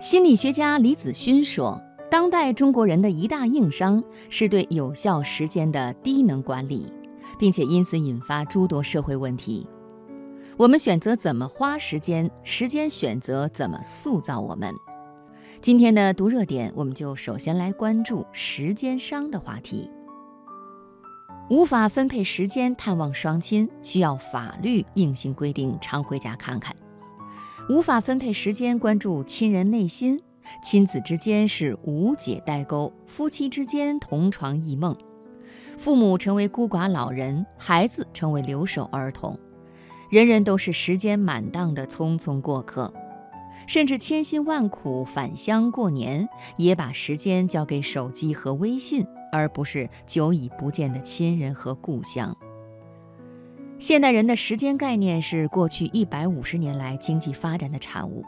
[0.00, 1.78] 心理学家李子勋说，
[2.10, 6.90] 当代中国人的一大硬伤是对有效时间的低能管理，
[7.38, 9.68] 并且因此引发诸多社会问题。
[10.56, 14.74] 我们选择怎么花时间，时间选择怎么塑造我们。
[15.60, 19.90] 今天的读热点，我们就首先来关注时间商的话题。
[21.50, 26.74] 无法分配时间探望双亲，需要法律硬性规定常回家看看。
[27.70, 30.20] 无法分配时间关注亲人内心，
[30.60, 34.96] 亲子之间是无解代沟，夫妻之间同床异梦，
[35.78, 39.38] 父母成为孤寡老人，孩子成为留守儿童，
[40.10, 42.92] 人人都是时间满档的匆匆过客，
[43.68, 52.36] 甚至千辛万苦返乡过年，也把时间交给手机和微信，而不是久已不见的亲人和故乡。
[53.80, 58.22] 现代人的时间概念是过去一百五十年来经济发展的产物。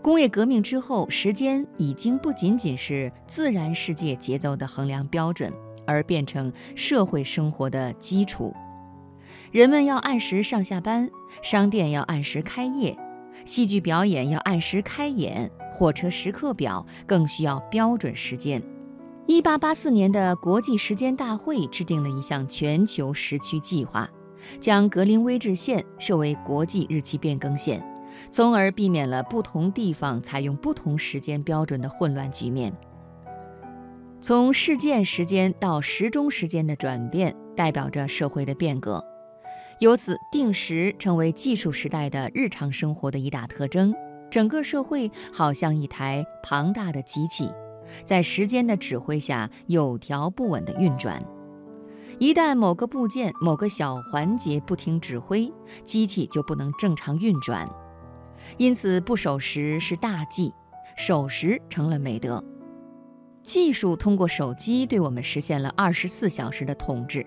[0.00, 5.52] 工业革命之后，时间已经不仅仅是自然世界节奏的衡量标准，
[5.84, 8.54] 而变成社会生活的基础。
[9.50, 11.10] 人们要按时上下班，
[11.42, 12.96] 商店要按时开业，
[13.44, 18.62] 戏剧表演要按时开演，火车时刻表更需要标准时间。
[19.26, 24.08] 一八八四年的国际时间大会制定了一项全球时区计划。
[24.60, 27.82] 将格林威治线设为国际日期变更线，
[28.30, 32.72] 从而避免了不同地方采用不同时间标准的混乱局面。
[34.20, 39.04] 从事件时间到时钟时间的转变，代表着社会的变革。
[39.80, 43.92] 由此，定时成为技术时代的日常生活的一大特征。
[44.30, 47.50] 整个社会好像一台庞大的机器，
[48.04, 51.20] 在时间的指挥下有条不紊地运转。
[52.22, 55.52] 一旦某个部件、某个小环节不听指挥，
[55.84, 57.68] 机器就不能正常运转。
[58.58, 60.54] 因此，不守时是大忌，
[60.96, 62.40] 守时成了美德。
[63.42, 67.26] 技术通过手机对我们实现了二十四小时的统治，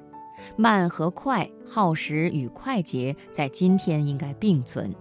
[0.56, 4.96] 慢和快、耗时与快捷在今天应该并存。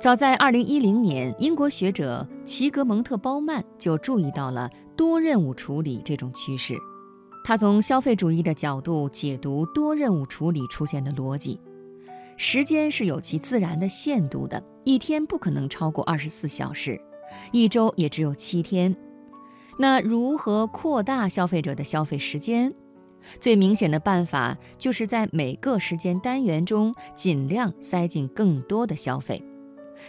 [0.00, 6.74] 早在二零一零年，英国学者齐格蒙特·鲍曼就注意到了多任务处理这种趋势。
[7.46, 11.60] 他从消费主义的角度解读多任务处理出现的逻辑：
[12.38, 16.98] 时间是有其自然的限度的，一天不可能超过二十四小时，
[17.52, 18.96] 一周也只有七天。
[19.78, 22.74] 那如何扩大消费者的消费时间？
[23.38, 29.42] 最明显的办法就是在每个时间单元中尽量塞进更多的消费，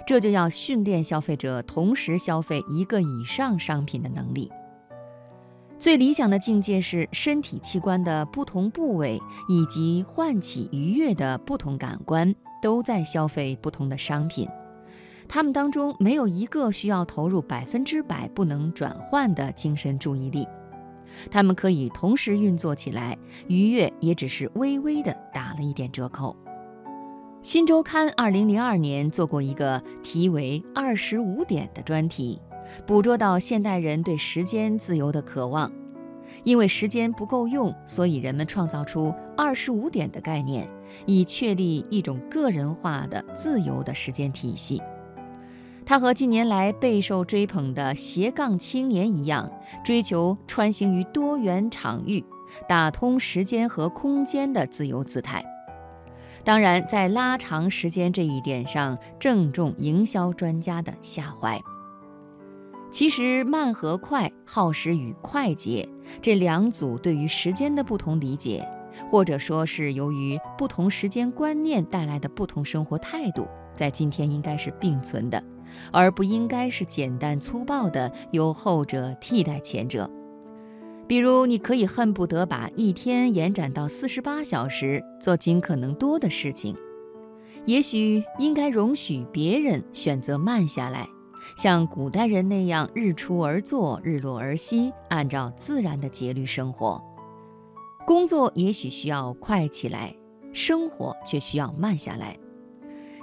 [0.08, 4.50] 这就要训练消费者同时消费一个以上商品的能力。
[5.78, 14.48] 最理想的境界是身体器官的不同部位以及唤起愉悦的不同感官都在消费不同的商品，
[15.28, 20.48] 它们当中没有一个需要投入百分之百不能转换的精神注意力，
[21.30, 23.16] 它们可以同时运作起来，
[23.48, 26.36] 愉悦也只是微微的打了一点折扣。
[27.44, 32.42] 新周刊二零零二年做过一个题为“二十五点”的专题。
[32.86, 35.72] 捕捉到现代人对时间自由的渴望，
[36.44, 40.68] 因为时间不够用，所以人们创造出二十五点的概念，
[41.06, 44.82] 以确立一种个人化的自由的时间体系。
[45.86, 49.52] 它和近年来备受追捧的斜杠青年一样，
[49.84, 52.26] 追求穿行于多元场域、
[52.68, 55.46] 打通时间和空间的自由姿态。
[56.44, 61.60] 当然，在拉长时间这一点上，正中营销专家的下怀。
[62.96, 65.86] 其实，慢和快、耗时与快捷
[66.22, 68.66] 这两组对于时间的不同理解，
[69.12, 75.44] 或者说是由于不同时间观念带来的不同生活态度，在今天应该是并存的，
[75.92, 80.10] 而不应该是简单粗暴的由后者替代前者。
[81.06, 86.74] 比如，你可以恨不得把一天延展到四十八小时，做尽可能多的事情；
[87.66, 91.06] 也许应该容许别人选择慢下来。
[91.58, 97.02] 像古代人那样日出而作，日落而息，按照自然的节律生活。
[98.06, 100.16] 工作也许需要快起来，
[100.54, 102.38] 生活却需要慢下来。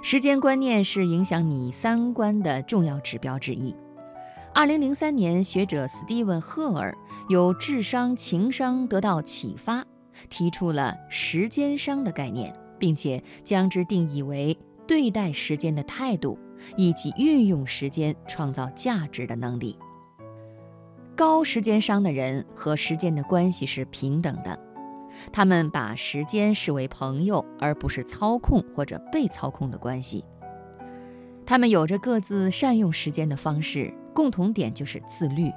[0.01, 3.73] 时间观念是影响你三观的重要指标之一。
[4.53, 6.95] 二零零三年，学者斯蒂文·赫尔
[7.29, 9.83] 由智商、情商得到启发，
[10.29, 14.55] 提出了“时间商”的概念，并且将之定义为
[14.85, 16.37] 对待时间的态度。
[16.75, 19.77] 以及运用时间创造价值的能力。
[21.15, 24.59] 高时间商的人和时间的关系是平等的，
[25.31, 30.25] 他们把时间视为朋友，而不是操控或者被操控的关系。
[31.45, 35.51] 他们有着各自善用时间的方式，共同点就是自律，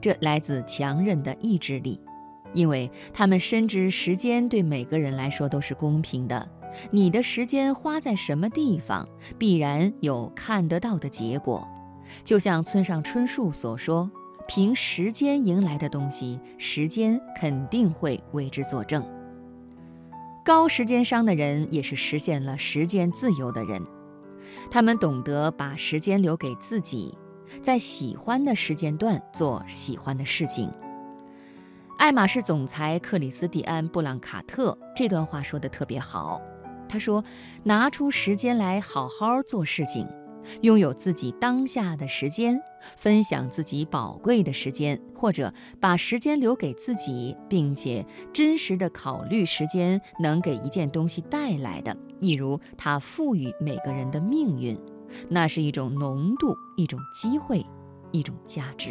[0.00, 2.00] 这来自强韧的意志力，
[2.52, 6.48] 因为他们深知时间对每个人来说都是公平的。
[6.90, 9.08] 你的时间花在什么地方，
[9.38, 11.66] 必然有看得到的结果。
[12.22, 14.10] 就像村上春树所说
[14.46, 19.02] ：“凭时间迎来的东西，时间肯定会为之作证。”
[20.44, 23.82] 高时间商的人也是实现了时间自由的人，
[24.70, 27.16] 他们懂得把时间留给自己，
[27.60, 30.70] 在喜欢的时间段做喜欢的事情。
[31.98, 36.40] 爱马仕总裁克里斯蒂安·布朗卡特这段话说得特别好。
[36.88, 37.24] 他说
[37.64, 40.06] ：“拿出时间来好好做事情，
[40.60, 42.60] 拥有自己当下的时间，
[42.98, 54.78] 分享自己宝贵的时间，或者把时间留给自己，并且真实的考虑时间能给一件东西带来的，例如它赋予每个人的命运，
[55.30, 57.64] 那是一种浓度，一种机会，
[58.12, 58.90] 一种价值。”